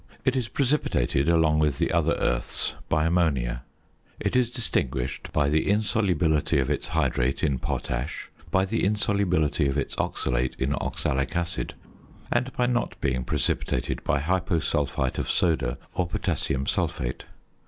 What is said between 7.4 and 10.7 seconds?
in potash, by the insolubility of its oxalate